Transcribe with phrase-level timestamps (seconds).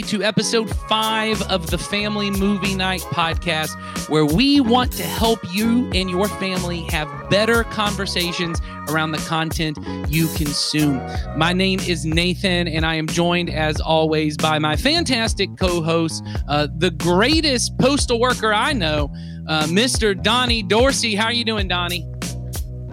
[0.00, 3.70] Everybody, to episode five of the Family Movie Night podcast,
[4.08, 9.78] where we want to help you and your family have better conversations around the content
[10.08, 11.02] you consume.
[11.36, 16.24] My name is Nathan, and I am joined, as always, by my fantastic co host,
[16.48, 19.12] uh, the greatest postal worker I know,
[19.48, 20.20] uh, Mr.
[20.20, 21.14] Donnie Dorsey.
[21.14, 22.06] How are you doing, Donnie?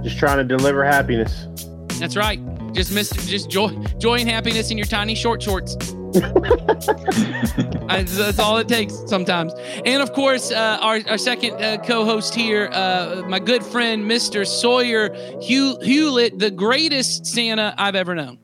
[0.02, 1.48] Just trying to deliver happiness.
[2.00, 2.40] That's right.
[2.74, 5.78] Just miss, just joy, joy and happiness in your tiny short shorts.
[7.88, 9.54] that's all it takes sometimes.
[9.86, 14.46] And of course, uh, our, our second uh, co-host here, uh, my good friend, Mr.
[14.46, 18.40] Sawyer Hew- Hewlett, the greatest Santa I've ever known.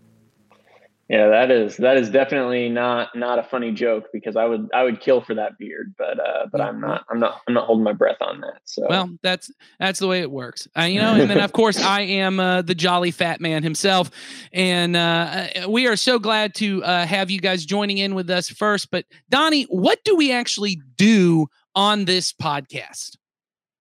[1.09, 4.83] Yeah, that is that is definitely not not a funny joke because I would I
[4.83, 7.83] would kill for that beard, but uh, but I'm not I'm not I'm not holding
[7.83, 8.61] my breath on that.
[8.63, 11.13] So well, that's that's the way it works, uh, you know.
[11.13, 14.11] And then of course I am uh, the jolly fat man himself,
[14.53, 18.29] and uh, uh we are so glad to uh, have you guys joining in with
[18.29, 18.89] us first.
[18.89, 23.17] But Donnie, what do we actually do on this podcast?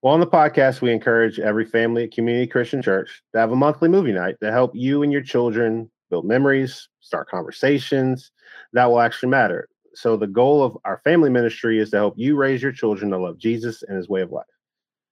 [0.03, 3.57] Well, on the podcast, we encourage every family at Community Christian Church to have a
[3.57, 8.31] monthly movie night to help you and your children build memories, start conversations
[8.75, 9.69] that will actually matter.
[9.95, 13.19] So, the goal of our family ministry is to help you raise your children to
[13.19, 14.45] love Jesus and his way of life.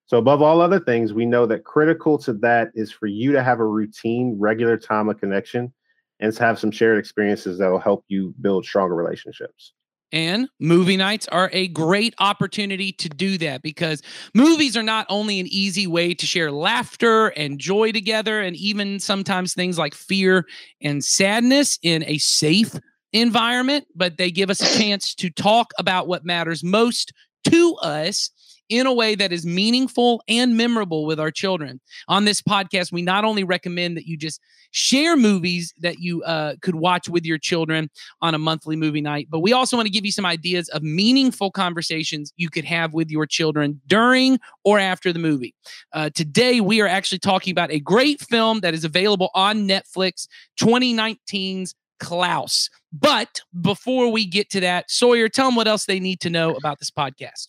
[0.07, 3.43] So, above all other things, we know that critical to that is for you to
[3.43, 5.73] have a routine, regular time of connection
[6.21, 9.73] and to have some shared experiences that will help you build stronger relationships.
[10.13, 14.03] And movie nights are a great opportunity to do that because
[14.35, 18.99] movies are not only an easy way to share laughter and joy together, and even
[18.99, 20.47] sometimes things like fear
[20.83, 22.75] and sadness in a safe
[23.13, 27.13] environment, but they give us a chance to talk about what matters most
[27.45, 28.31] to us
[28.71, 31.81] in a way that is meaningful and memorable with our children.
[32.09, 36.55] On this podcast, we not only recommend that you just share movies that you uh,
[36.63, 37.91] could watch with your children
[38.23, 40.83] on a monthly movie night, but we also want to give you some ideas of
[40.83, 45.55] meaningful conversations you could have with your children during or after the movie.
[45.93, 50.29] Uh, today, we are actually talking about a great film that is available on Netflix
[50.61, 52.71] 2019's Klaus.
[52.93, 56.55] But before we get to that, Sawyer, tell them what else they need to know
[56.55, 57.49] about this podcast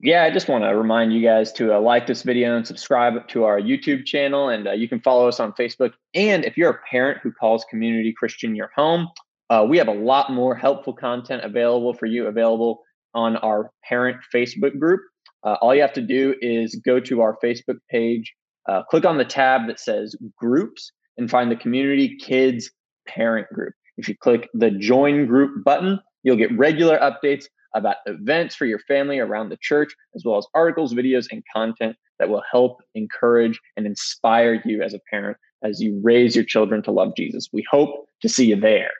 [0.00, 3.28] yeah, I just want to remind you guys to uh, like this video and subscribe
[3.28, 4.48] to our YouTube channel.
[4.48, 5.92] And uh, you can follow us on Facebook.
[6.14, 9.08] And if you're a parent who calls Community Christian your home,
[9.50, 12.80] uh, we have a lot more helpful content available for you, available
[13.14, 15.00] on our parent Facebook group.
[15.44, 18.32] Uh, all you have to do is go to our Facebook page,
[18.68, 22.70] uh, click on the tab that says groups, and find the Community Kids
[23.06, 23.74] Parent Group.
[23.98, 27.44] If you click the join group button, you'll get regular updates
[27.74, 31.96] about events for your family around the church, as well as articles, videos, and content
[32.18, 36.82] that will help encourage and inspire you as a parent as you raise your children
[36.82, 37.48] to love Jesus.
[37.52, 38.92] We hope to see you there.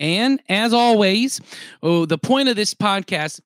[0.00, 1.40] And as always,
[1.82, 3.40] oh, the point of this podcast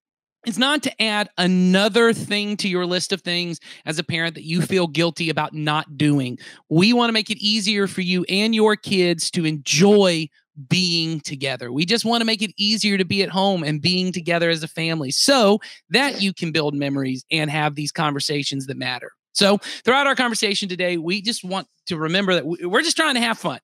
[0.47, 4.45] is not to add another thing to your list of things as a parent that
[4.45, 6.39] you feel guilty about not doing.
[6.71, 10.29] We want to make it easier for you and your kids to enjoy
[10.69, 11.71] being together.
[11.71, 14.63] We just want to make it easier to be at home and being together as
[14.63, 15.59] a family so
[15.91, 19.11] that you can build memories and have these conversations that matter.
[19.35, 23.21] So, throughout our conversation today, we just want to remember that we're just trying to
[23.21, 23.59] have fun.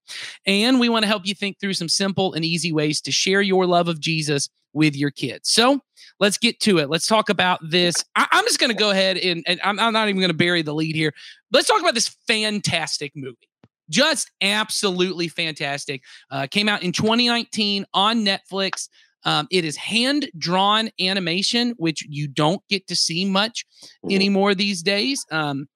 [0.44, 3.40] And we want to help you think through some simple and easy ways to share
[3.40, 5.50] your love of Jesus with your kids.
[5.50, 5.80] So,
[6.22, 6.88] let's get to it.
[6.88, 8.02] Let's talk about this.
[8.16, 10.34] I, am just going to go ahead and, and I'm, I'm not even going to
[10.34, 11.12] bury the lead here.
[11.52, 13.48] Let's talk about this fantastic movie
[13.90, 16.02] just absolutely fantastic.
[16.30, 18.88] Uh, came out in 2019 on Netflix.
[19.24, 23.66] Um, it is hand drawn animation, which you don't get to see much
[24.04, 24.14] mm-hmm.
[24.14, 25.24] anymore these days.
[25.30, 25.66] Um,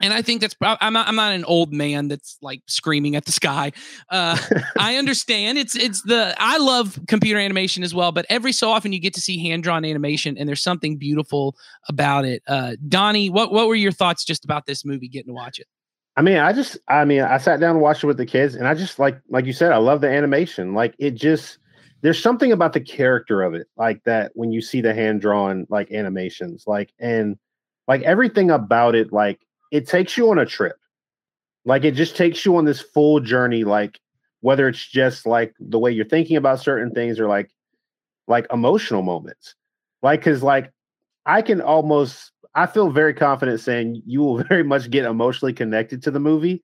[0.00, 3.24] and I think that's I'm not I'm not an old man that's like screaming at
[3.24, 3.72] the sky.
[4.10, 4.38] Uh,
[4.78, 8.92] I understand it's it's the I love computer animation as well, but every so often
[8.92, 11.56] you get to see hand drawn animation, and there's something beautiful
[11.88, 12.42] about it.
[12.46, 15.08] Uh, Donnie, what what were your thoughts just about this movie?
[15.08, 15.66] Getting to watch it.
[16.18, 18.56] I mean, I just, I mean, I sat down and watched it with the kids,
[18.56, 20.74] and I just like, like you said, I love the animation.
[20.74, 21.58] Like it just,
[22.00, 25.64] there's something about the character of it, like that when you see the hand drawn
[25.70, 27.38] like animations, like and
[27.86, 29.38] like everything about it, like
[29.70, 30.76] it takes you on a trip.
[31.64, 34.00] Like it just takes you on this full journey, like
[34.40, 37.50] whether it's just like the way you're thinking about certain things or like
[38.26, 39.54] like emotional moments.
[40.02, 40.72] Like, cause like
[41.26, 46.02] I can almost I feel very confident saying you will very much get emotionally connected
[46.02, 46.62] to the movie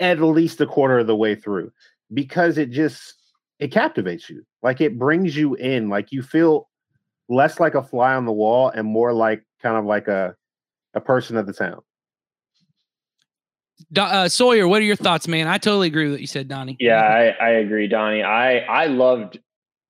[0.00, 1.70] at least a quarter of the way through
[2.12, 3.14] because it just
[3.58, 4.44] it captivates you.
[4.62, 5.88] Like it brings you in.
[5.88, 6.68] Like you feel
[7.28, 10.34] less like a fly on the wall and more like kind of like a
[10.94, 11.80] a person of the town.
[13.96, 15.46] Uh, Sawyer, what are your thoughts, man?
[15.46, 16.76] I totally agree with what you said, Donnie.
[16.80, 18.22] Yeah, I, I agree, Donnie.
[18.22, 19.38] I I loved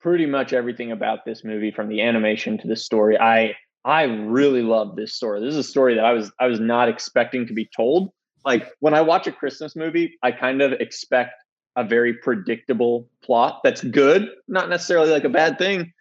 [0.01, 3.19] pretty much everything about this movie from the animation to the story.
[3.19, 3.55] I
[3.85, 5.41] I really love this story.
[5.41, 8.11] This is a story that I was I was not expecting to be told.
[8.45, 11.33] Like when I watch a Christmas movie, I kind of expect
[11.77, 15.93] a very predictable plot that's good, not necessarily like a bad thing,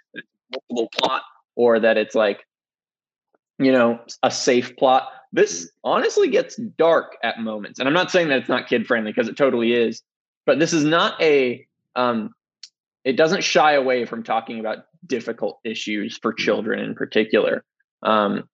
[0.51, 1.23] multiple plot,
[1.55, 2.45] or that it's like,
[3.59, 5.09] you know, a safe plot.
[5.31, 7.79] This honestly gets dark at moments.
[7.79, 10.01] And I'm not saying that it's not kid friendly because it totally is,
[10.45, 11.65] but this is not a
[11.95, 12.33] um
[13.03, 17.63] it doesn't shy away from talking about difficult issues for children in particular.
[18.01, 18.47] Um,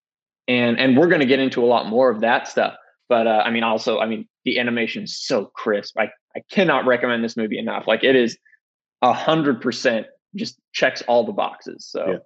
[0.48, 2.76] and and we're going to get into a lot more of that stuff.
[3.08, 5.98] But uh, I mean, also, I mean, the animation is so crisp.
[5.98, 7.88] I I cannot recommend this movie enough.
[7.88, 8.38] Like it is
[9.02, 11.86] a hundred percent just checks all the boxes.
[11.86, 12.06] So.
[12.08, 12.18] Yeah.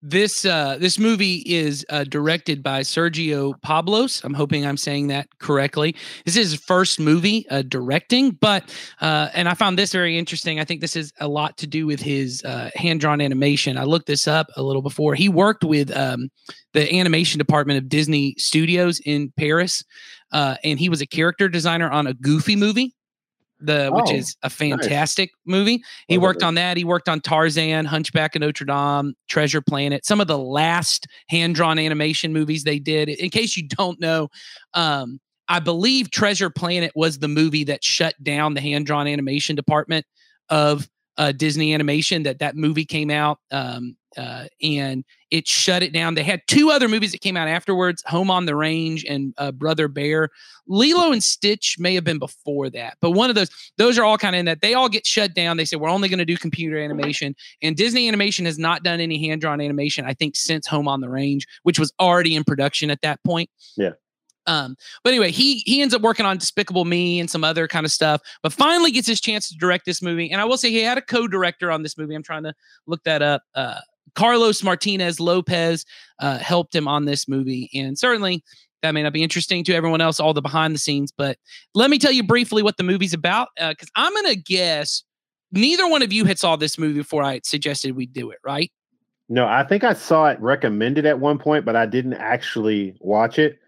[0.00, 4.22] This uh, this movie is uh, directed by Sergio Pablos.
[4.22, 5.96] I'm hoping I'm saying that correctly.
[6.24, 10.60] This is his first movie uh, directing, but uh, and I found this very interesting.
[10.60, 13.76] I think this is a lot to do with his uh, hand drawn animation.
[13.76, 15.16] I looked this up a little before.
[15.16, 16.30] He worked with um,
[16.74, 19.84] the animation department of Disney Studios in Paris,
[20.30, 22.94] uh, and he was a character designer on a Goofy movie
[23.60, 25.58] the oh, which is a fantastic nice.
[25.58, 25.82] movie.
[26.06, 26.76] He worked on that.
[26.76, 31.54] He worked on Tarzan, Hunchback of Notre Dame, Treasure Planet, some of the last hand
[31.54, 33.08] drawn animation movies they did.
[33.08, 34.28] In case you don't know,
[34.74, 39.56] um, I believe Treasure Planet was the movie that shut down the hand drawn animation
[39.56, 40.06] department
[40.48, 42.22] of uh, Disney Animation.
[42.22, 43.38] That that movie came out.
[43.50, 46.14] Um, uh, and it shut it down.
[46.14, 49.52] They had two other movies that came out afterwards: Home on the Range and uh,
[49.52, 50.30] Brother Bear.
[50.66, 53.50] Lilo and Stitch may have been before that, but one of those.
[53.76, 54.60] Those are all kind of in that.
[54.60, 55.56] They all get shut down.
[55.56, 59.00] They said we're only going to do computer animation, and Disney Animation has not done
[59.00, 60.04] any hand drawn animation.
[60.04, 63.50] I think since Home on the Range, which was already in production at that point.
[63.76, 63.92] Yeah.
[64.48, 67.84] Um, but anyway, he he ends up working on Despicable Me and some other kind
[67.84, 70.30] of stuff, but finally gets his chance to direct this movie.
[70.30, 72.14] And I will say he had a co-director on this movie.
[72.14, 72.54] I'm trying to
[72.86, 73.42] look that up.
[73.54, 73.80] Uh,
[74.18, 75.86] Carlos Martinez Lopez
[76.18, 77.70] uh, helped him on this movie.
[77.72, 78.42] And certainly
[78.82, 81.38] that may not be interesting to everyone else, all the behind the scenes, but
[81.72, 83.50] let me tell you briefly what the movie's about.
[83.56, 85.04] Because uh, I'm going to guess
[85.52, 88.72] neither one of you had saw this movie before I suggested we do it, right?
[89.28, 93.38] No, I think I saw it recommended at one point, but I didn't actually watch
[93.38, 93.60] it.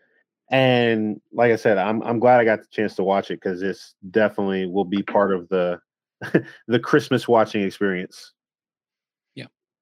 [0.51, 3.61] And like I said, I'm I'm glad I got the chance to watch it because
[3.61, 5.79] this definitely will be part of the
[6.67, 8.33] the Christmas watching experience.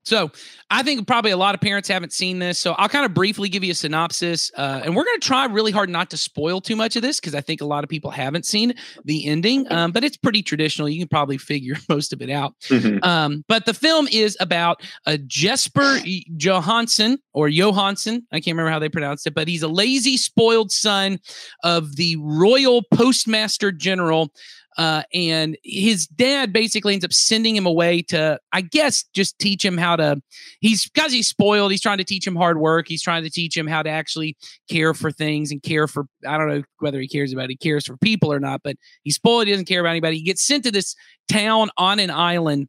[0.08, 0.32] So
[0.70, 2.58] I think probably a lot of parents haven't seen this.
[2.58, 4.50] So I'll kind of briefly give you a synopsis.
[4.56, 7.20] Uh, and we're going to try really hard not to spoil too much of this
[7.20, 8.72] because I think a lot of people haven't seen
[9.04, 9.70] the ending.
[9.70, 10.88] Um, but it's pretty traditional.
[10.88, 12.54] You can probably figure most of it out.
[12.68, 13.04] Mm-hmm.
[13.04, 15.98] Um, but the film is about a Jesper
[16.36, 18.26] Johansson or Johansson.
[18.32, 21.18] I can't remember how they pronounced it, but he's a lazy, spoiled son
[21.64, 24.32] of the royal postmaster general
[24.78, 29.64] uh, and his dad basically ends up sending him away to, I guess, just teach
[29.64, 30.22] him how to.
[30.60, 31.72] He's because he's spoiled.
[31.72, 32.86] He's trying to teach him hard work.
[32.86, 34.36] He's trying to teach him how to actually
[34.70, 36.06] care for things and care for.
[36.26, 39.16] I don't know whether he cares about he cares for people or not, but he's
[39.16, 39.48] spoiled.
[39.48, 40.18] He doesn't care about anybody.
[40.18, 40.94] He gets sent to this
[41.28, 42.68] town on an island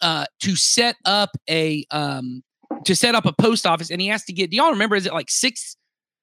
[0.00, 2.44] uh, to set up a um,
[2.84, 4.50] to set up a post office, and he has to get.
[4.50, 4.94] Do y'all remember?
[4.94, 5.76] Is it like six?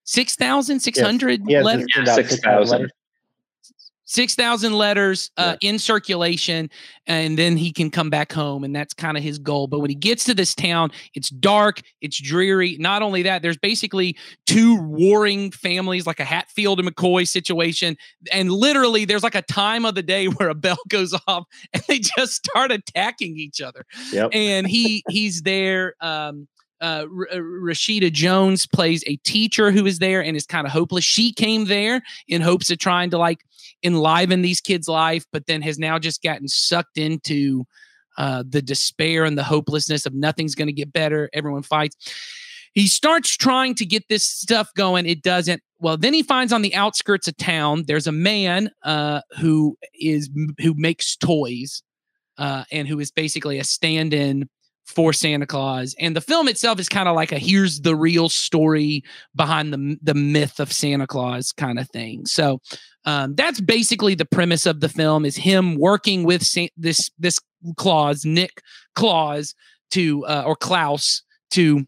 [0.05, 1.85] Six thousand six hundred letters.
[1.95, 2.91] Yeah, six thousand.
[4.09, 5.69] 6,000 letters uh, yeah.
[5.69, 6.71] in circulation,
[7.05, 8.63] and then he can come back home.
[8.63, 9.67] And that's kind of his goal.
[9.67, 12.75] But when he gets to this town, it's dark, it's dreary.
[12.79, 17.97] Not only that, there's basically two warring families, like a Hatfield and McCoy situation.
[18.33, 21.83] And literally, there's like a time of the day where a bell goes off and
[21.87, 23.85] they just start attacking each other.
[24.11, 24.31] Yep.
[24.33, 25.93] And he he's there.
[26.01, 26.47] Um,
[26.81, 30.71] uh, R- uh, Rashida Jones plays a teacher who is there and is kind of
[30.71, 31.03] hopeless.
[31.03, 33.43] She came there in hopes of trying to like
[33.83, 37.65] enliven these kids' life, but then has now just gotten sucked into
[38.17, 41.29] uh, the despair and the hopelessness of nothing's going to get better.
[41.33, 41.95] Everyone fights.
[42.73, 45.05] He starts trying to get this stuff going.
[45.05, 45.61] It doesn't.
[45.79, 50.29] Well, then he finds on the outskirts of town there's a man uh, who is
[50.59, 51.81] who makes toys
[52.37, 54.49] uh, and who is basically a stand-in
[54.89, 55.95] for Santa Claus.
[55.99, 59.03] And the film itself is kind of like a here's the real story
[59.35, 62.25] behind the the myth of Santa Claus kind of thing.
[62.25, 62.59] So
[63.05, 67.39] um, that's basically the premise of the film is him working with Sa- this this
[67.77, 68.61] Claus, Nick
[68.95, 69.53] Claus,
[69.91, 71.85] to uh, or Klaus to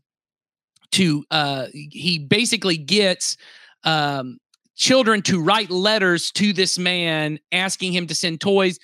[0.91, 3.35] to uh, he basically gets
[3.83, 4.37] um,
[4.75, 8.77] children to write letters to this man asking him to send toys.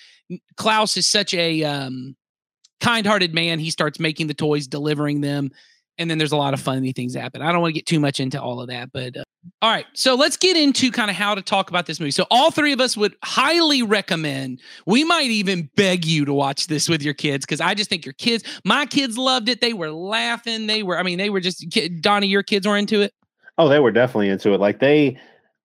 [0.56, 2.16] Klaus is such a um,
[2.82, 3.60] kind-hearted man.
[3.60, 5.52] He starts making the toys, delivering them.
[5.98, 7.42] and then there's a lot of funny things happen.
[7.42, 9.24] I don't want to get too much into all of that, but uh,
[9.62, 9.86] all right.
[9.94, 12.12] So let's get into kind of how to talk about this movie.
[12.12, 14.62] So all three of us would highly recommend.
[14.86, 18.06] We might even beg you to watch this with your kids because I just think
[18.06, 19.62] your kids, my kids loved it.
[19.62, 20.68] They were laughing.
[20.68, 21.66] They were, I mean, they were just
[22.02, 22.28] Donnie.
[22.28, 23.14] Your kids were into it.
[23.58, 24.60] Oh, they were definitely into it.
[24.60, 25.18] Like they,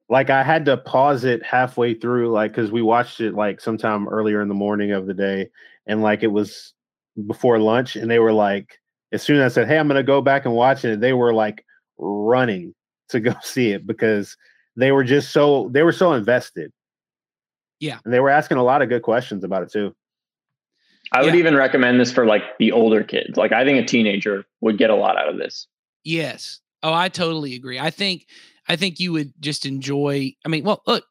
[0.08, 4.08] like I had to pause it halfway through, like because we watched it like sometime
[4.08, 5.50] earlier in the morning of the day,
[5.86, 6.72] and like it was
[7.26, 8.78] before lunch, and they were like
[9.12, 11.12] as soon as I said, "Hey, I'm going to go back and watch it," they
[11.12, 11.64] were like
[11.98, 12.74] running
[13.10, 14.36] to go see it because
[14.76, 16.72] they were just so they were so invested.
[17.80, 19.94] Yeah, and they were asking a lot of good questions about it too.
[21.12, 21.40] I would yeah.
[21.40, 23.36] even recommend this for like the older kids.
[23.36, 25.66] Like I think a teenager would get a lot out of this.
[26.04, 26.60] Yes.
[26.82, 27.78] Oh, I totally agree.
[27.78, 28.26] I think
[28.68, 30.34] I think you would just enjoy.
[30.44, 31.04] I mean, well, look,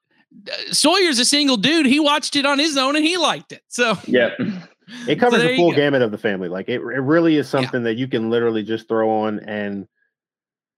[0.50, 1.86] uh, Sawyer's a single dude.
[1.86, 3.62] He watched it on his own and he liked it.
[3.68, 4.32] So yeah.
[5.08, 6.50] It covers so the full gamut of the family.
[6.50, 7.90] Like it, it really is something yeah.
[7.90, 9.88] that you can literally just throw on, and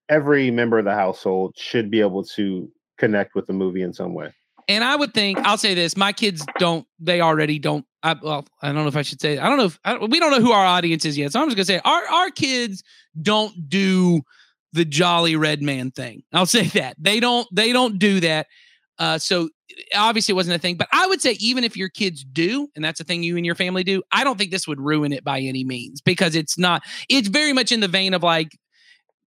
[0.10, 4.14] every member of the household should be able to connect with the movie in some
[4.14, 4.34] way.
[4.68, 6.88] And I would think I'll say this: my kids don't.
[7.00, 7.86] They already don't.
[8.02, 9.38] I, well, I don't know if I should say.
[9.38, 11.32] I don't know if I, we don't know who our audience is yet.
[11.32, 12.84] So I'm just gonna say our our kids
[13.22, 14.22] don't do
[14.74, 16.24] the jolly red man thing.
[16.34, 17.48] I'll say that they don't.
[17.54, 18.48] They don't do that.
[19.00, 19.50] Uh, so
[19.96, 22.84] obviously it wasn't a thing, but I would say even if your kids do, and
[22.84, 25.24] that's a thing you and your family do, I don't think this would ruin it
[25.24, 26.84] by any means because it's not.
[27.10, 28.58] It's very much in the vein of like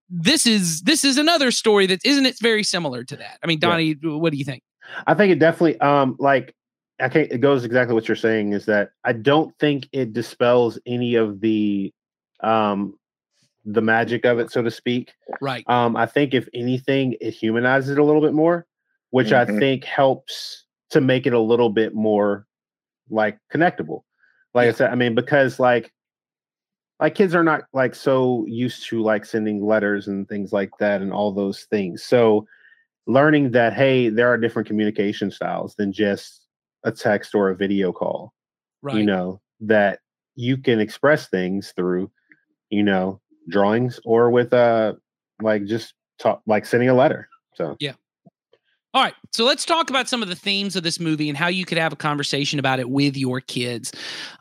[0.09, 3.39] this is this is another story that isn't it very similar to that.
[3.43, 4.11] I mean, Donnie, yeah.
[4.11, 4.63] what do you think?
[5.05, 6.53] I think it definitely um like
[6.99, 10.79] I can't it goes exactly what you're saying is that I don't think it dispels
[10.85, 11.93] any of the
[12.41, 12.97] um
[13.65, 15.13] the magic of it, so to speak.
[15.41, 15.65] Right.
[15.67, 18.65] Um, I think if anything, it humanizes it a little bit more
[19.11, 19.51] which mm-hmm.
[19.51, 22.45] I think helps to make it a little bit more
[23.09, 24.01] like connectable.
[24.53, 24.69] Like yeah.
[24.69, 25.91] I said, I mean, because like
[26.99, 31.01] like kids are not like so used to like sending letters and things like that
[31.01, 32.03] and all those things.
[32.03, 32.47] So
[33.05, 36.47] learning that hey, there are different communication styles than just
[36.83, 38.33] a text or a video call.
[38.81, 38.97] Right.
[38.97, 39.99] You know, that
[40.35, 42.11] you can express things through,
[42.69, 44.93] you know, drawings or with uh
[45.41, 47.29] like just talk like sending a letter.
[47.53, 47.93] So yeah.
[48.97, 51.49] All right, so let's talk about some of the themes of this movie and how
[51.49, 53.91] you could have a conversation about it with your kids.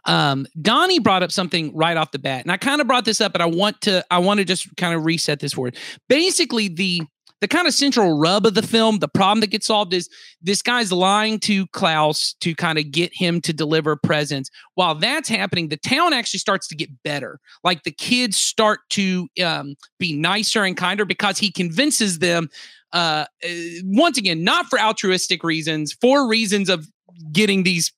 [0.07, 3.21] Um, Donnie brought up something right off the bat, and I kind of brought this
[3.21, 5.77] up, but I want to I want to just kind of reset this for it.
[6.09, 7.03] Basically, the
[7.43, 10.09] the kind of central rub of the film, the problem that gets solved is
[10.41, 14.49] this guy's lying to Klaus to kind of get him to deliver presents.
[14.75, 17.41] While that's happening, the town actually starts to get better.
[17.63, 22.49] Like the kids start to um, be nicer and kinder because he convinces them
[22.93, 26.87] uh, eh, once again, not for altruistic reasons, for reasons of
[27.33, 27.93] getting these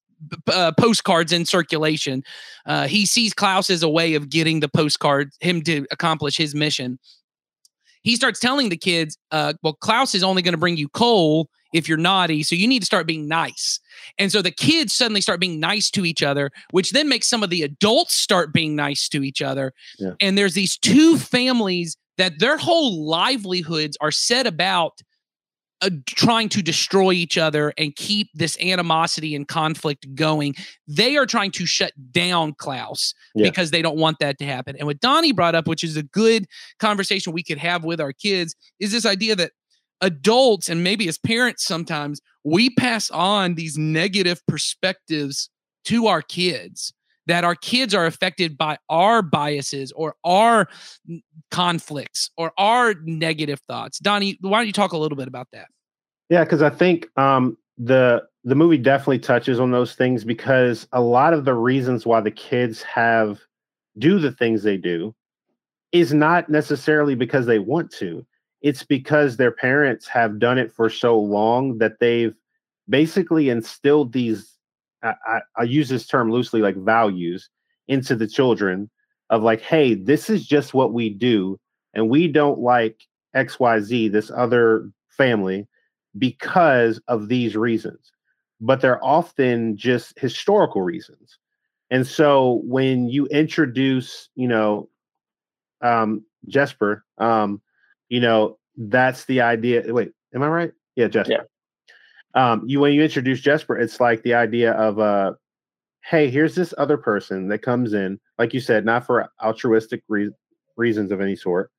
[0.52, 2.23] uh, postcards in circulation.
[2.66, 6.54] Uh, he sees Klaus as a way of getting the postcard, him to accomplish his
[6.54, 6.99] mission.
[8.02, 11.49] He starts telling the kids, uh, well, Klaus is only going to bring you coal
[11.73, 12.42] if you're naughty.
[12.42, 13.80] So you need to start being nice.
[14.18, 17.42] And so the kids suddenly start being nice to each other, which then makes some
[17.42, 19.73] of the adults start being nice to each other.
[19.99, 20.12] Yeah.
[20.21, 25.02] And there's these two families that their whole livelihoods are set about
[25.80, 30.54] uh, trying to destroy each other and keep this animosity and conflict going.
[30.88, 33.44] They are trying to shut down Klaus yeah.
[33.48, 34.75] because they don't want that to happen.
[34.76, 36.46] And what Donnie brought up, which is a good
[36.80, 39.52] conversation we could have with our kids, is this idea that
[40.00, 45.50] adults and maybe as parents sometimes we pass on these negative perspectives
[45.84, 46.92] to our kids
[47.28, 50.66] that our kids are affected by our biases or our
[51.50, 53.99] conflicts or our negative thoughts.
[54.00, 55.68] Donnie, why don't you talk a little bit about that?
[56.30, 61.00] Yeah, because I think um, the the movie definitely touches on those things because a
[61.00, 63.40] lot of the reasons why the kids have
[63.99, 65.14] do the things they do
[65.92, 68.25] is not necessarily because they want to.
[68.62, 72.35] It's because their parents have done it for so long that they've
[72.88, 74.57] basically instilled these
[75.02, 77.49] I, I, use this term loosely, like values
[77.87, 78.90] into the children
[79.31, 81.59] of like, hey, this is just what we do,
[81.95, 83.02] and we don't like
[83.37, 85.67] XYZ, this other family,
[86.19, 88.12] because of these reasons.
[88.61, 91.38] But they're often just historical reasons.
[91.90, 94.88] And so when you introduce, you know,
[95.81, 97.62] um, Jesper, um,
[98.09, 99.85] you know, that's the idea.
[99.93, 100.73] Wait, am I right?
[100.97, 101.33] Yeah, Jesper.
[101.33, 101.43] Yeah
[102.35, 105.32] um, you when you introduce Jesper, it's like the idea of uh,
[106.04, 110.30] hey, here's this other person that comes in, like you said, not for altruistic re-
[110.76, 111.70] reasons of any sort.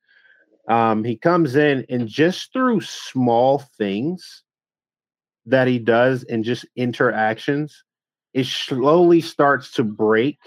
[0.68, 4.44] Um, he comes in and just through small things
[5.46, 7.82] that he does and just interactions,
[8.34, 10.38] it slowly starts to break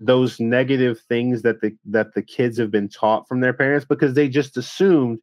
[0.00, 4.14] those negative things that the that the kids have been taught from their parents because
[4.14, 5.18] they just assumed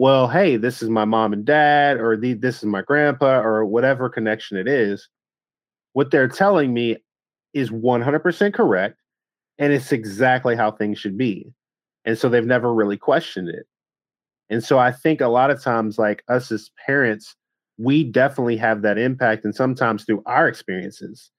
[0.00, 3.64] well hey this is my mom and dad or the, this is my grandpa or
[3.64, 5.08] whatever connection it is
[5.92, 6.96] what they're telling me
[7.52, 8.96] is 100% correct
[9.58, 11.52] and it's exactly how things should be.
[12.04, 13.66] And so they've never really questioned it.
[14.48, 17.36] And so i think a lot of times like us as parents
[17.78, 21.30] we definitely have that impact and sometimes through our experiences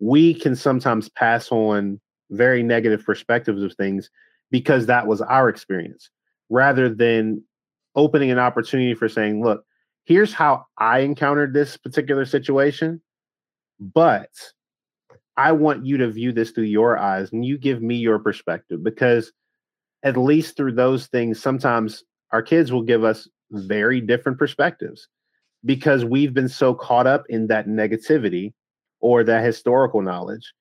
[0.00, 2.00] we can sometimes pass on
[2.30, 4.10] very negative perspectives of things
[4.50, 6.10] because that was our experience
[6.50, 7.42] rather than
[7.98, 9.64] opening an opportunity for saying look
[10.04, 13.00] here's how i encountered this particular situation
[13.78, 14.30] but
[15.36, 18.82] i want you to view this through your eyes and you give me your perspective
[18.82, 19.32] because
[20.04, 25.08] at least through those things sometimes our kids will give us very different perspectives
[25.64, 28.52] because we've been so caught up in that negativity
[29.00, 30.52] or that historical knowledge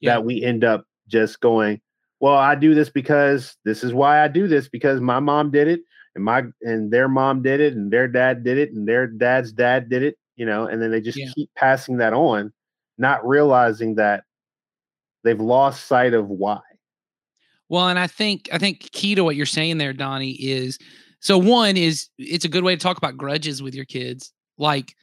[0.00, 0.14] yeah.
[0.14, 1.80] that we end up just going,
[2.20, 5.68] well, I do this because this is why I do this because my mom did
[5.68, 5.80] it
[6.14, 9.52] and my and their mom did it and their dad did it and their dad's
[9.52, 11.30] dad did it, you know, and then they just yeah.
[11.34, 12.52] keep passing that on,
[12.98, 14.24] not realizing that
[15.24, 16.60] they've lost sight of why.
[17.68, 20.78] Well, and I think I think key to what you're saying there, Donnie, is
[21.20, 24.32] so one is it's a good way to talk about grudges with your kids.
[24.58, 24.94] Like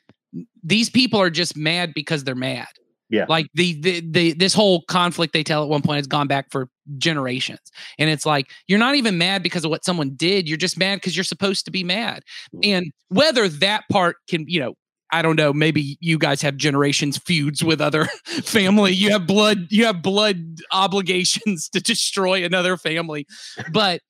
[0.64, 2.68] these people are just mad because they're mad.
[3.10, 3.26] Yeah.
[3.30, 6.52] Like the, the the this whole conflict they tell at one point has gone back
[6.52, 7.62] for generations.
[7.98, 10.48] And it's like you're not even mad because of what someone did.
[10.48, 12.24] You're just mad because you're supposed to be mad.
[12.56, 12.60] Mm.
[12.66, 14.74] And whether that part can, you know,
[15.12, 18.92] I don't know, maybe you guys have generations feuds with other family.
[18.92, 23.26] You have blood, you have blood obligations to destroy another family.
[23.72, 24.02] But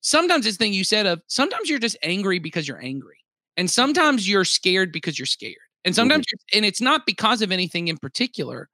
[0.00, 3.16] sometimes this thing you said of sometimes you're just angry because you're angry.
[3.58, 5.56] And sometimes you're scared because you're scared.
[5.88, 6.58] And sometimes, mm-hmm.
[6.58, 8.68] and it's not because of anything in particular,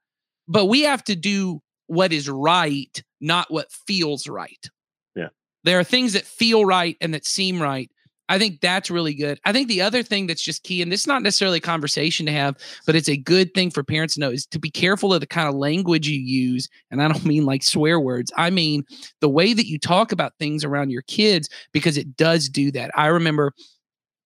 [0.47, 4.69] but we have to do what is right, not what feels right.
[5.15, 5.29] Yeah.
[5.63, 7.89] There are things that feel right and that seem right.
[8.27, 9.39] I think that's really good.
[9.45, 12.25] I think the other thing that's just key, and this is not necessarily a conversation
[12.25, 15.13] to have, but it's a good thing for parents to know is to be careful
[15.13, 16.67] of the kind of language you use.
[16.89, 18.83] And I don't mean like swear words, I mean
[19.21, 22.89] the way that you talk about things around your kids, because it does do that.
[22.95, 23.53] I remember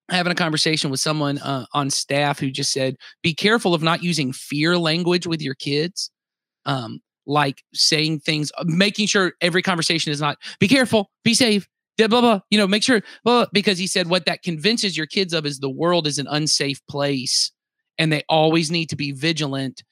[0.09, 4.03] having a conversation with someone uh, on staff who just said, be careful of not
[4.03, 6.11] using fear language with your kids.
[6.65, 11.67] Um, like saying things, uh, making sure every conversation is not be careful, be safe,
[11.97, 15.05] blah, blah, blah, you know, make sure, blah, because he said what that convinces your
[15.05, 17.51] kids of is the world is an unsafe place
[17.97, 19.83] and they always need to be vigilant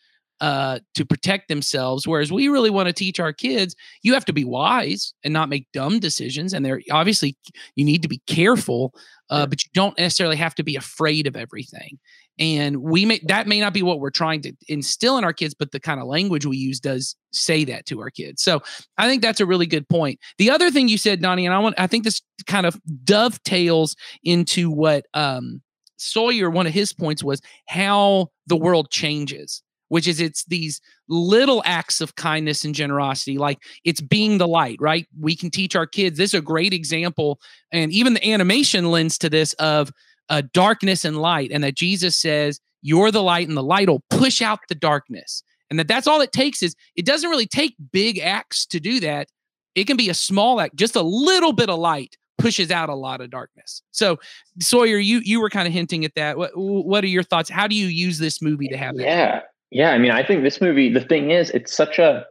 [0.42, 2.08] uh, to protect themselves.
[2.08, 5.50] Whereas we really want to teach our kids, you have to be wise and not
[5.50, 6.54] make dumb decisions.
[6.54, 7.36] And they're obviously
[7.76, 8.94] you need to be careful,
[9.30, 12.00] uh, but you don't necessarily have to be afraid of everything.
[12.40, 15.56] And we may that may not be what we're trying to instill in our kids,
[15.56, 18.44] but the kind of language we use does say that to our kids.
[18.44, 18.62] So
[18.98, 20.20] I think that's a really good point.
[20.38, 23.96] The other thing you said, Donnie, and I want I think this kind of dovetails
[24.24, 25.62] into what um
[26.00, 31.62] Sawyer, one of his points was how the world changes which is it's these little
[31.66, 35.08] acts of kindness and generosity like it's being the light right?
[35.20, 37.40] We can teach our kids this is a great example
[37.72, 39.92] and even the animation lends to this of
[40.30, 44.04] uh, darkness and light and that jesus says you're the light and the light will
[44.10, 45.44] push out the darkness.
[45.70, 49.00] And that that's all it takes is it doesn't really take big acts to do
[49.02, 49.28] that.
[49.76, 52.96] It can be a small act just a little bit of light pushes out a
[52.96, 53.82] lot of darkness.
[53.92, 54.18] So
[54.60, 56.38] sawyer you you were kind of hinting at that.
[56.38, 57.50] What what are your thoughts?
[57.50, 60.44] How do you use this movie to have that yeah yeah, I mean, I think
[60.44, 62.26] this movie, the thing is, it's such a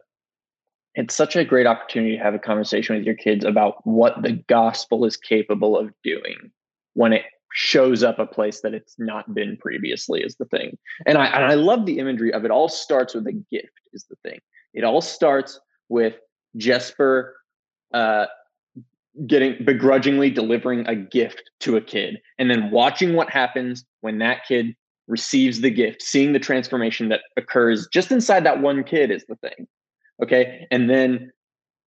[0.95, 4.31] it's such a great opportunity to have a conversation with your kids about what the
[4.47, 6.51] gospel is capable of doing
[6.95, 7.21] when it
[7.53, 10.75] shows up a place that it's not been previously is the thing.
[11.05, 14.05] And I and I love the imagery of it all starts with a gift is
[14.09, 14.39] the thing.
[14.73, 16.15] It all starts with
[16.55, 17.35] Jesper
[17.93, 18.25] uh
[19.25, 24.45] getting begrudgingly delivering a gift to a kid and then watching what happens when that
[24.47, 24.75] kid
[25.07, 29.35] receives the gift, seeing the transformation that occurs just inside that one kid is the
[29.37, 29.67] thing.
[30.21, 30.67] Okay.
[30.71, 31.31] And then,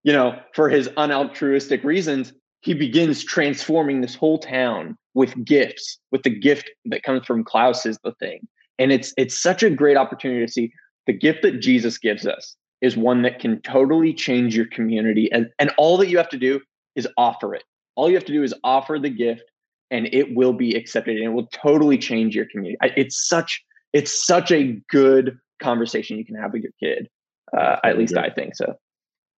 [0.02, 6.22] you know, for his unaltruistic reasons, he begins transforming this whole town with gifts, with
[6.22, 8.46] the gift that comes from Klaus is the thing.
[8.78, 10.72] And it's it's such a great opportunity to see
[11.06, 15.30] the gift that Jesus gives us is one that can totally change your community.
[15.32, 16.60] And, and all that you have to do
[16.96, 17.64] is offer it.
[17.96, 19.44] All you have to do is offer the gift
[19.90, 22.78] and it will be accepted and it will totally change your community.
[22.96, 27.08] It's such it's such a good conversation you can have with your kid.
[27.56, 28.74] Uh, at least I think so.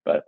[0.05, 0.25] But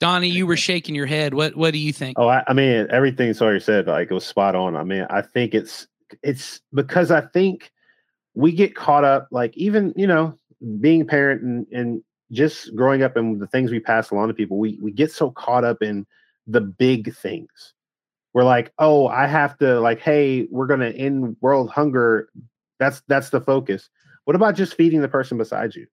[0.00, 1.34] Donnie, you were shaking your head.
[1.34, 2.18] What what do you think?
[2.18, 4.76] Oh, I, I mean, everything Sawyer said, like it was spot on.
[4.76, 5.86] I mean, I think it's
[6.22, 7.70] it's because I think
[8.34, 10.38] we get caught up, like even you know,
[10.80, 14.34] being a parent and and just growing up and the things we pass along to
[14.34, 16.06] people, we we get so caught up in
[16.46, 17.72] the big things.
[18.34, 22.28] We're like, oh, I have to like, hey, we're gonna end world hunger.
[22.80, 23.88] That's that's the focus.
[24.24, 25.86] What about just feeding the person beside you?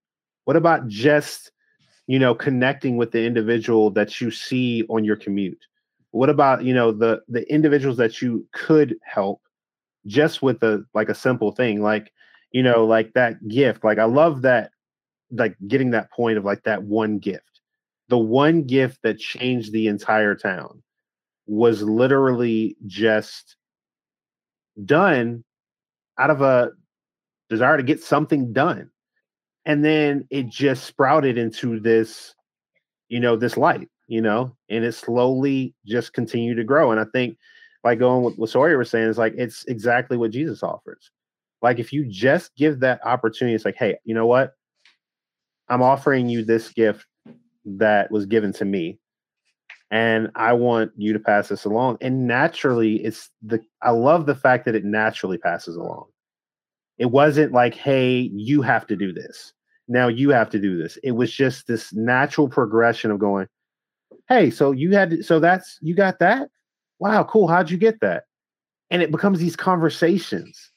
[0.46, 1.52] What about just,
[2.08, 5.64] you know, connecting with the individual that you see on your commute?
[6.10, 9.42] What about, you know, the the individuals that you could help
[10.08, 12.12] just with a like a simple thing like,
[12.52, 13.84] you know, like that gift.
[13.84, 14.72] Like I love that
[15.32, 17.62] like getting that point of like that one gift.
[18.10, 20.82] The one gift that changed the entire town
[21.52, 23.58] was literally just
[24.86, 25.44] done
[26.18, 26.72] out of a
[27.50, 28.90] desire to get something done.
[29.66, 32.34] And then it just sprouted into this,
[33.10, 36.90] you know, this light, you know, and it slowly just continued to grow.
[36.90, 37.38] And I think,
[37.84, 41.12] like going with what Sawyer was saying, is like it's exactly what Jesus offers.
[41.62, 44.54] Like if you just give that opportunity, it's like, hey, you know what?
[45.68, 47.06] I'm offering you this gift
[47.66, 49.01] that was given to me
[49.92, 51.98] and I want you to pass this along.
[52.00, 56.06] And naturally, it's the I love the fact that it naturally passes along.
[56.98, 59.54] It wasn't like, hey, you have to do this.
[59.88, 60.98] Now you have to do this.
[61.04, 63.48] It was just this natural progression of going,
[64.30, 66.48] hey, so you had to, so that's you got that?
[67.00, 67.48] Wow, cool.
[67.48, 68.24] How'd you get that?
[68.90, 70.72] And it becomes these conversations.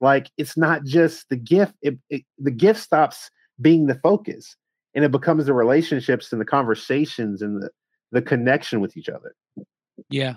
[0.00, 3.28] Like it's not just the gift, it, it the gift stops
[3.60, 4.56] being the focus
[4.94, 7.70] and it becomes the relationships and the conversations and the
[8.12, 9.34] the connection with each other
[10.08, 10.34] yeah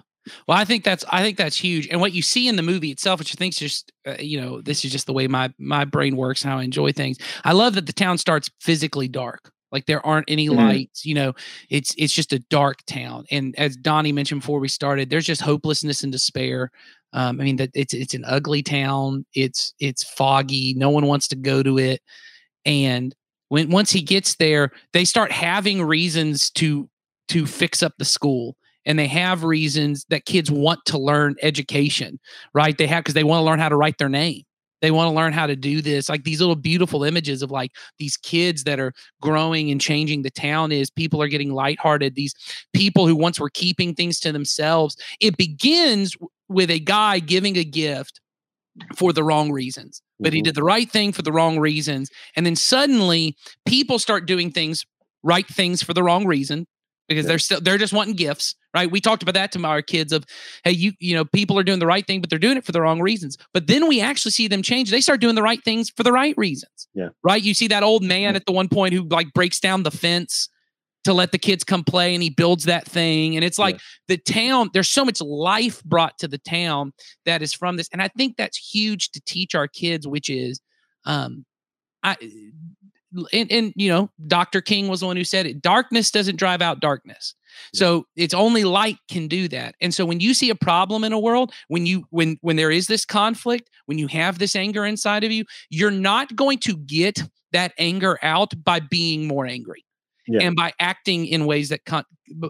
[0.47, 2.91] well i think that's i think that's huge and what you see in the movie
[2.91, 5.53] itself which i think is just uh, you know this is just the way my
[5.59, 9.07] my brain works and how i enjoy things i love that the town starts physically
[9.07, 10.59] dark like there aren't any mm-hmm.
[10.59, 11.33] lights you know
[11.69, 15.41] it's it's just a dark town and as donnie mentioned before we started there's just
[15.41, 16.71] hopelessness and despair
[17.13, 21.27] um, i mean that it's it's an ugly town it's it's foggy no one wants
[21.27, 22.01] to go to it
[22.65, 23.13] and
[23.49, 26.89] when once he gets there they start having reasons to
[27.29, 32.19] to fix up the school and they have reasons that kids want to learn education
[32.53, 32.77] right?
[32.77, 34.43] They have because they want to learn how to write their name.
[34.81, 37.71] They want to learn how to do this like these little beautiful images of like
[37.97, 42.35] these kids that are growing and changing the town is people are getting lighthearted these
[42.73, 44.95] people who once were keeping things to themselves.
[45.19, 46.15] It begins
[46.49, 48.21] with a guy giving a gift
[48.95, 50.35] for the wrong reasons but mm-hmm.
[50.35, 53.35] he did the right thing for the wrong reasons and then suddenly
[53.65, 54.85] people start doing things
[55.23, 56.67] right things for the wrong reason
[57.07, 57.29] because yeah.
[57.29, 58.91] they're still they're just wanting gifts right?
[58.91, 60.25] We talked about that to our kids of
[60.63, 62.73] hey you you know people are doing the right thing but they're doing it for
[62.73, 63.37] the wrong reasons.
[63.53, 64.91] But then we actually see them change.
[64.91, 67.09] They start doing the right things for the right reasons yeah.
[67.23, 67.41] right?
[67.41, 70.49] You see that old man at the one point who like breaks down the fence
[71.05, 73.81] to let the kids come play and he builds that thing and it's like yeah.
[74.07, 76.91] the town there's so much life brought to the town
[77.25, 80.59] that is from this and i think that's huge to teach our kids which is
[81.05, 81.45] um
[82.01, 82.17] i
[83.33, 86.61] and, and you know dr king was the one who said it darkness doesn't drive
[86.61, 87.33] out darkness.
[87.73, 89.75] So it's only light can do that.
[89.79, 92.71] And so when you see a problem in a world when you when when there
[92.71, 96.75] is this conflict when you have this anger inside of you you're not going to
[96.77, 97.23] get
[97.53, 99.85] that anger out by being more angry
[100.27, 100.41] yeah.
[100.41, 102.03] and by acting in ways that con-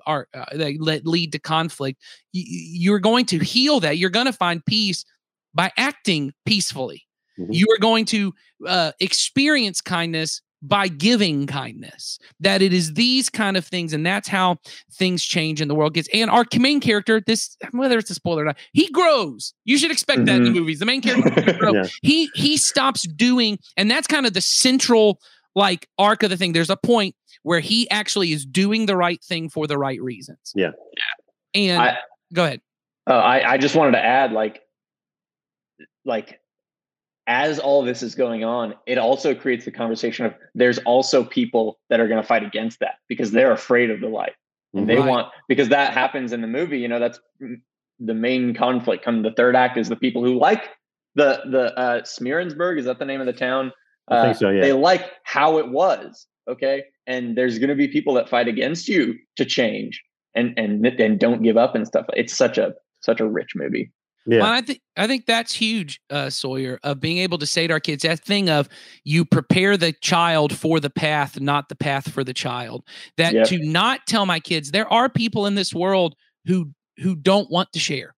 [0.08, 2.02] are uh, that lead to conflict.
[2.34, 3.98] Y- you're going to heal that.
[3.98, 5.06] You're going to find peace
[5.54, 7.04] by acting peacefully.
[7.38, 7.52] Mm-hmm.
[7.52, 8.34] you are going to
[8.66, 14.28] uh, experience kindness by giving kindness that it is these kind of things and that's
[14.28, 14.58] how
[14.92, 18.44] things change in the world gets and our main character this whether it's a spoiler
[18.44, 20.26] or not he grows you should expect mm-hmm.
[20.26, 20.60] that in the mm-hmm.
[20.60, 21.84] movies the main character yeah.
[22.02, 25.20] he he stops doing and that's kind of the central
[25.56, 29.24] like arc of the thing there's a point where he actually is doing the right
[29.24, 30.72] thing for the right reasons yeah
[31.54, 31.98] and I,
[32.34, 32.62] go ahead
[33.08, 34.62] uh, I, I just wanted to add like
[36.06, 36.40] like
[37.28, 41.80] as all this is going on, it also creates the conversation of there's also people
[41.90, 44.34] that are going to fight against that because they're afraid of the light.
[44.74, 44.96] And right.
[44.96, 47.20] they want because that happens in the movie, you know, that's
[48.00, 49.04] the main conflict.
[49.04, 50.64] Come the third act is the people who like
[51.16, 53.72] the the uh Smeerensburg, is that the name of the town?
[54.12, 54.62] Uh, I think so, yeah.
[54.62, 56.84] They like how it was, okay?
[57.08, 60.04] And there's going to be people that fight against you to change
[60.36, 62.06] and and and don't give up and stuff.
[62.14, 63.92] It's such a such a rich movie.
[64.26, 64.40] Yeah.
[64.40, 67.74] Well, I think I think that's huge, uh, Sawyer, of being able to say to
[67.74, 68.68] our kids that thing of
[69.04, 72.84] you prepare the child for the path, not the path for the child.
[73.18, 73.48] That yep.
[73.48, 77.72] to not tell my kids there are people in this world who who don't want
[77.74, 78.16] to share.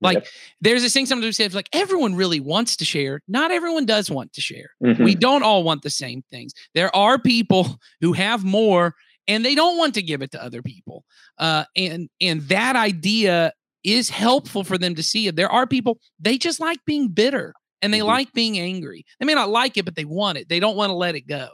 [0.00, 0.26] Like yep.
[0.60, 3.20] there's this thing sometimes we say like everyone really wants to share.
[3.28, 4.70] Not everyone does want to share.
[4.82, 5.04] Mm-hmm.
[5.04, 6.52] We don't all want the same things.
[6.74, 8.94] There are people who have more
[9.28, 11.04] and they don't want to give it to other people.
[11.38, 13.52] Uh, and and that idea
[13.84, 15.36] is helpful for them to see it.
[15.36, 18.08] There are people, they just like being bitter and they mm-hmm.
[18.08, 19.04] like being angry.
[19.18, 20.48] They may not like it, but they want it.
[20.48, 21.48] They don't want to let it go.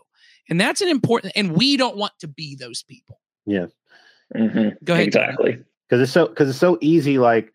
[0.51, 3.21] And that's an important, and we don't want to be those people.
[3.45, 3.67] Yeah.
[4.35, 4.77] Mhm.
[4.85, 5.07] Go ahead.
[5.07, 5.59] Exactly.
[5.89, 7.53] because it's so because it's so easy like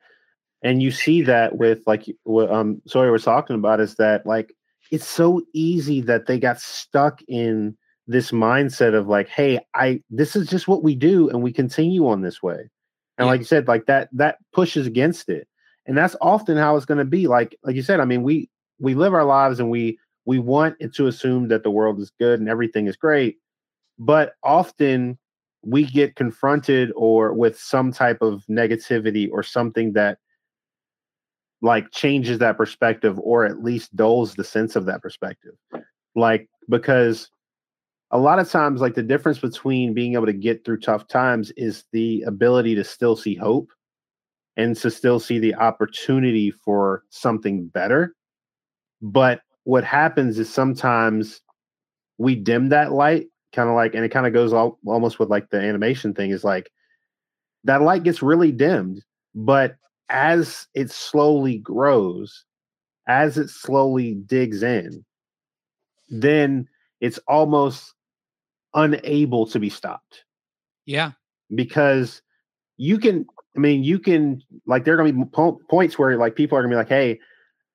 [0.64, 4.54] and you see that with like what um Sawyer was talking about is that like
[4.92, 10.36] it's so easy that they got stuck in this mindset of like hey i this
[10.36, 12.70] is just what we do and we continue on this way
[13.18, 13.32] and Yeah.
[13.32, 15.48] like you said like that that pushes against it.
[15.86, 17.28] And that's often how it's going to be.
[17.28, 18.50] Like like you said i mean we
[18.80, 22.12] we live our lives and we we want it to assume that the world is
[22.20, 23.38] good and everything is great.
[24.00, 25.18] But often
[25.66, 30.18] we get confronted or with some type of negativity or something that
[31.62, 35.54] like changes that perspective or at least dulls the sense of that perspective.
[36.16, 37.30] Like because
[38.14, 41.52] a lot of times like the difference between being able to get through tough times
[41.58, 43.72] is the ability to still see hope
[44.56, 48.16] and to still see the opportunity for something better.
[49.02, 51.42] But what happens is sometimes
[52.20, 55.30] we dim that light kind of like and it kind of goes all, almost with
[55.30, 56.72] like the animation thing is like
[57.64, 59.04] that light gets really dimmed
[59.36, 59.76] but
[60.10, 62.46] as it slowly grows
[63.08, 65.06] as it slowly digs in
[66.10, 66.68] then
[67.00, 67.94] it's almost
[68.76, 70.24] unable to be stopped.
[70.86, 71.12] Yeah.
[71.56, 72.22] because
[72.78, 76.18] you can i mean you can like there are going to be po- points where
[76.18, 77.20] like people are going to be like hey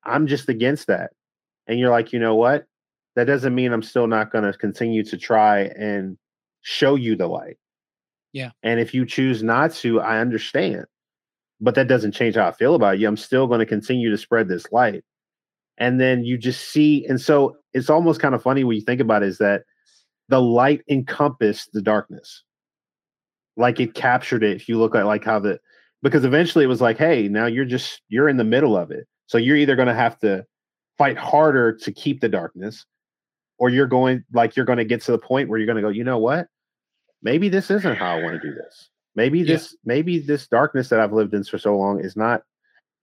[0.04, 1.10] i'm just against that.
[1.66, 2.66] And you're like you know what?
[3.16, 6.18] That doesn't mean i'm still not going to continue to try and
[6.62, 7.56] show you the light.
[8.32, 8.50] Yeah.
[8.62, 10.84] and if you choose not to i understand
[11.60, 13.08] but that doesn't change how i feel about you.
[13.08, 15.02] I'm still going to continue to spread this light.
[15.78, 19.00] And then you just see and so it's almost kind of funny when you think
[19.00, 19.62] about it is that
[20.28, 22.42] the light encompassed the darkness.
[23.56, 25.58] Like it captured it if you look at like how the
[26.02, 29.06] because eventually it was like hey now you're just you're in the middle of it.
[29.26, 30.44] So you're either going to have to
[30.96, 32.84] fight harder to keep the darkness
[33.58, 35.82] or you're going like you're going to get to the point where you're going to
[35.82, 36.46] go you know what?
[37.22, 38.90] Maybe this isn't how i want to do this.
[39.16, 39.54] Maybe Yeah.
[39.56, 42.42] this maybe this darkness that i've lived in for so long is not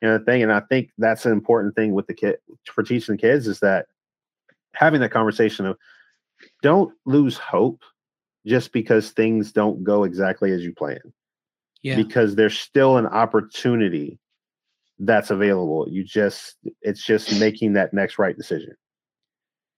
[0.02, 0.42] you know thing.
[0.44, 3.60] And i think that's an important thing with the kid for teaching the kids is
[3.60, 3.88] that
[4.74, 5.78] having that conversation of
[6.62, 7.82] don't lose hope
[8.46, 11.00] just because things don't go exactly as you plan
[11.82, 11.96] Yeah.
[11.96, 14.20] because there's still an opportunity
[15.00, 18.74] that's available you just it's just making that next right decision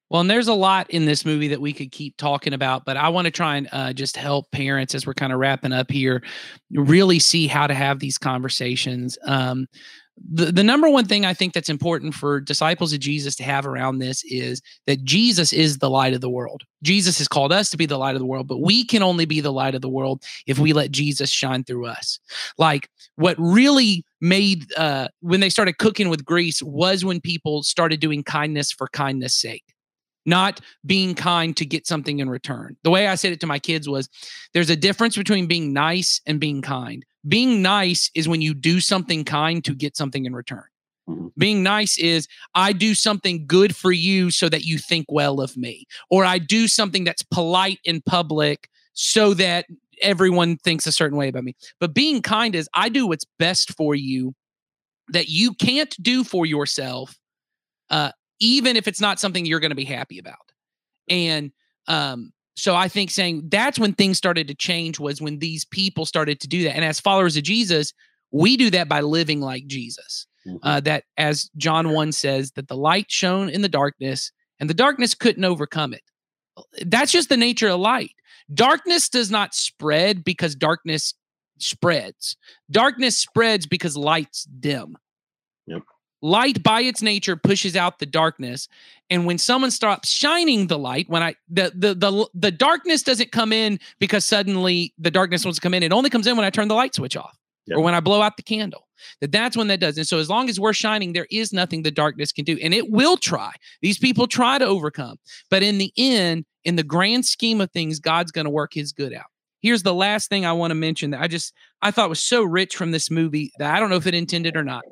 [0.10, 2.96] Well, and there's a lot in this movie that we could keep talking about, but
[2.96, 5.91] I want to try and uh, just help parents as we're kind of wrapping up
[5.91, 6.24] here
[6.72, 9.17] really see how to have these conversations.
[9.26, 9.67] Um,
[10.30, 13.65] the, the number one thing I think that's important for disciples of Jesus to have
[13.65, 16.63] around this is that Jesus is the light of the world.
[16.84, 19.25] Jesus has called us to be the light of the world, but we can only
[19.25, 22.19] be the light of the world if we let Jesus shine through us.
[22.58, 27.99] Like what really made uh, when they started cooking with grease was when people started
[27.99, 29.63] doing kindness for kindness sake
[30.27, 32.75] not being kind to get something in return.
[32.84, 34.10] The way I said it to my kids was
[34.53, 37.06] there's a difference between being nice and being kind.
[37.27, 40.63] Being nice is when you do something kind to get something in return.
[41.09, 41.31] Mhm.
[41.37, 45.57] Being nice is I do something good for you so that you think well of
[45.57, 49.65] me, or I do something that's polite in public so that
[50.01, 51.55] everyone thinks a certain way about me.
[51.79, 54.35] But being kind is I do what's best for you
[55.09, 57.17] that you can't do for yourself
[57.89, 60.51] uh, even if it's not something you're going to be happy about.
[61.09, 61.51] And
[61.87, 66.08] um, so I think saying that's when things started to change was when these people
[66.08, 66.76] started to do that.
[66.76, 67.93] And as followers of Jesus,
[68.32, 70.26] we do that by living like Jesus.
[70.48, 70.60] Mhm.
[70.63, 74.74] Uh, that, as John 1 says, that the light shone in the darkness and the
[74.74, 76.02] darkness couldn't overcome it.
[76.84, 78.15] That's just the nature of light.
[78.52, 81.13] Darkness does not spread because darkness
[81.60, 82.38] spreads.
[82.72, 84.98] Darkness spreads because light's dim.
[86.21, 88.67] Light by its nature pushes out the darkness.
[89.10, 93.32] And when someone stops shining the light, when I the the the the darkness doesn't
[93.32, 95.84] come in because suddenly the darkness wants to come in.
[95.84, 97.77] It only comes in when I turn the light switch off Yep.
[97.77, 98.88] or when I blow out the candle.
[99.21, 99.97] That that's when that does.
[99.97, 102.58] And so as long as we're shining, there is nothing the darkness can do.
[102.62, 103.51] And it will try.
[103.82, 105.17] These people try to overcome.
[105.49, 108.91] But in the end, in the grand scheme of things, God's going to work his
[108.91, 109.25] good out.
[109.62, 112.43] Here's the last thing I want to mention that I just I thought was so
[112.43, 114.84] rich from this movie that I don't know if it intended or not.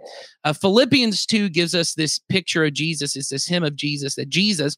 [0.43, 3.15] Uh, Philippians 2 gives us this picture of Jesus.
[3.15, 4.77] It's this hymn of Jesus that Jesus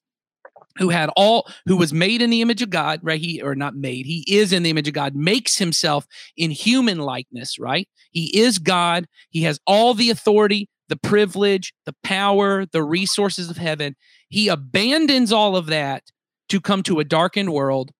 [0.77, 3.19] who had all who was made in the image of God, right?
[3.19, 6.99] He or not made, he is in the image of God, makes himself in human
[6.99, 7.87] likeness, right?
[8.11, 9.07] He is God.
[9.29, 13.95] He has all the authority, the privilege, the power, the resources of heaven.
[14.29, 16.03] He abandons all of that
[16.49, 17.91] to come to a darkened world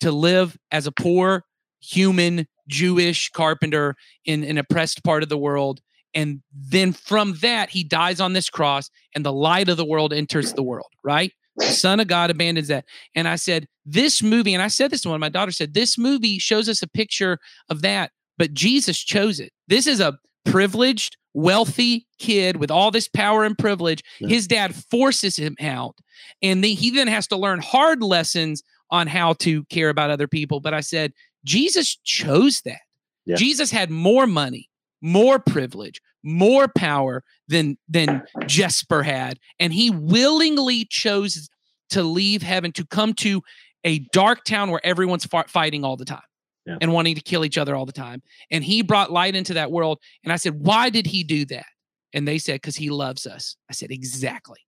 [0.00, 1.44] to live as a poor
[1.80, 5.80] human Jewish carpenter in an oppressed part of the world.
[6.14, 10.12] And then from that, he dies on this cross, and the light of the world
[10.12, 11.32] enters the world, right?
[11.56, 12.84] The Son of God abandons that.
[13.14, 15.74] And I said, this movie, and I said this to one, of my daughter said,
[15.74, 19.52] this movie shows us a picture of that, but Jesus chose it.
[19.66, 24.02] This is a privileged, wealthy kid with all this power and privilege.
[24.20, 24.28] Yeah.
[24.28, 25.96] His dad forces him out.
[26.42, 30.28] And then he then has to learn hard lessons on how to care about other
[30.28, 30.60] people.
[30.60, 31.12] But I said,
[31.44, 32.80] Jesus chose that.
[33.26, 33.36] Yeah.
[33.36, 34.68] Jesus had more money,
[35.02, 41.48] more privilege, more power than than Jesper had, and he willingly chose
[41.90, 43.42] to leave heaven to come to
[43.84, 46.20] a dark town where everyone's fighting all the time
[46.66, 46.76] Yeah.
[46.80, 48.22] and wanting to kill each other all the time.
[48.50, 49.98] And he brought light into that world.
[50.24, 51.66] And I said, "Why did he do that?"
[52.12, 54.58] And they said, "Because he loves us." I said, "Exactly.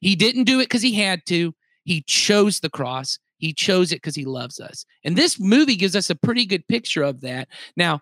[0.00, 1.54] He didn't do it because he had to.
[1.84, 3.18] He chose the cross.
[3.38, 4.84] He chose it because he loves us.
[5.04, 7.48] And this movie gives us a pretty good picture of that.
[7.76, 8.00] Now,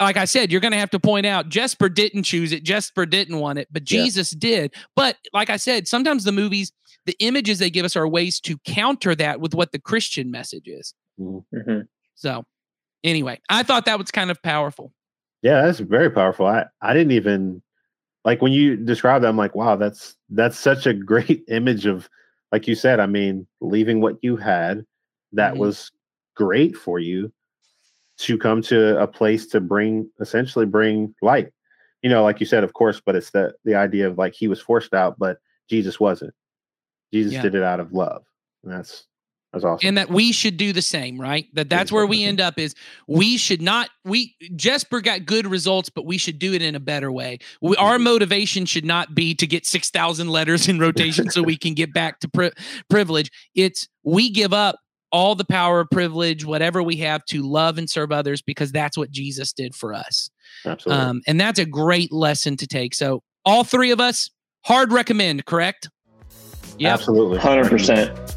[0.00, 2.62] like I said, you're going to have to point out Jesper didn't choose it.
[2.62, 4.04] Jesper didn't want it, but Yeah.
[4.04, 4.74] Jesus did.
[4.94, 6.72] But like I said, sometimes the movies,
[7.06, 10.68] the images they give us are ways to counter that with what the Christian message
[10.68, 10.94] is.
[11.18, 11.80] hmm
[12.14, 12.44] So,
[13.02, 14.92] anyway, I thought that was kind of powerful.
[15.42, 16.46] Yeah, that's very powerful.
[16.46, 17.62] I I didn't even
[18.24, 19.28] like when you describe that.
[19.28, 22.08] I'm like, wow, that's that's such a great image of,
[22.52, 23.00] like you said.
[23.00, 24.84] I mean, leaving what you had
[25.32, 25.58] that Mhm.
[25.58, 25.90] was
[26.34, 27.32] great for you
[28.18, 31.52] to come to a place to bring essentially bring light.
[32.02, 34.48] You know, like you said, of course, but it's the the idea of like he
[34.48, 36.34] was forced out, but Jesus wasn't.
[37.12, 37.42] Jesus Yeah.
[37.42, 38.24] did it out of love,
[38.62, 39.06] and that's
[39.56, 39.88] that's awesome.
[39.88, 42.58] and that we should do the same right that that's Yes, where we end up
[42.58, 42.74] is
[43.08, 46.80] we should not we jesper got good results but we should do it in a
[46.80, 48.02] better way we, our Mhm.
[48.04, 52.20] motivation should not be to get 6000 letters in rotation so we can get back
[52.20, 52.52] to pri-
[52.90, 54.76] privilege it's we give up
[55.12, 58.98] all the power of privilege whatever we have to love and serve others because that's
[58.98, 60.28] what jesus did for us
[60.64, 61.02] Absolutely.
[61.04, 64.30] um, and that's a great lesson to take so all three of us
[64.64, 65.88] hard recommend correct
[66.78, 67.38] yeah Absolutely.
[67.38, 68.35] Hundred percent.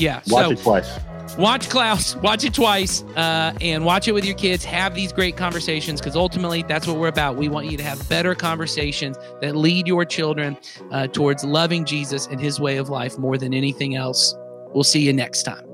[0.00, 0.98] Yeah Watch so it twice.
[1.38, 4.64] watch Klaus, watch it twice, uh, and watch it with your kids.
[4.64, 7.36] Have these great conversations because ultimately that's what we're about.
[7.36, 10.58] We want you to have better conversations that lead your children
[10.90, 14.34] uh, towards loving Jesus and his way of life more than anything else.
[14.72, 15.69] We'll see you next time.